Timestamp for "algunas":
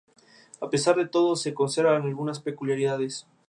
2.01-2.39